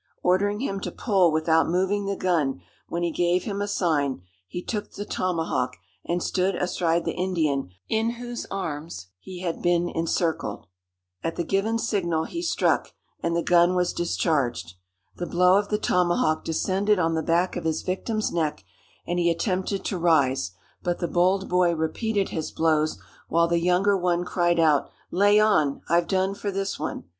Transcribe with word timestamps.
Ordering 0.23 0.61
him 0.61 0.79
to 0.79 0.91
pull 0.91 1.31
without 1.31 1.69
moving 1.69 2.07
the 2.07 2.15
gun 2.15 2.61
when 2.87 3.03
he 3.03 3.11
gave 3.11 3.43
him 3.43 3.61
a 3.61 3.67
sign, 3.67 4.23
he 4.47 4.63
took 4.63 4.89
the 4.93 5.05
tomahawk, 5.05 5.75
and 6.03 6.23
stood 6.23 6.55
astride 6.55 7.05
the 7.05 7.11
Indian 7.13 7.69
in 7.87 8.13
whose 8.13 8.47
arms 8.49 9.09
he 9.19 9.41
had 9.41 9.61
been 9.61 9.87
encircled. 9.89 10.65
At 11.23 11.35
the 11.35 11.43
given 11.43 11.77
signal 11.77 12.23
he 12.23 12.41
struck, 12.41 12.93
and 13.21 13.35
the 13.35 13.43
gun 13.43 13.75
was 13.75 13.93
discharged. 13.93 14.73
The 15.17 15.27
blow 15.27 15.59
of 15.59 15.69
the 15.69 15.77
tomahawk 15.77 16.43
descended 16.45 16.97
on 16.97 17.13
the 17.13 17.21
back 17.21 17.55
of 17.55 17.65
his 17.65 17.83
victim's 17.83 18.31
neck, 18.31 18.63
and 19.05 19.19
he 19.19 19.29
attempted 19.29 19.85
to 19.85 19.99
rise; 19.99 20.53
but 20.81 20.97
the 20.97 21.07
bold 21.07 21.47
boy 21.47 21.75
repeated 21.75 22.29
his 22.29 22.49
blows, 22.49 22.97
while 23.29 23.47
the 23.47 23.59
younger 23.59 23.95
one 23.95 24.25
cried 24.25 24.59
out, 24.59 24.89
"Lay 25.11 25.39
on!—I've 25.39 26.07
done 26.07 26.33
for 26.33 26.49
this 26.49 26.79
one!" 26.79 27.03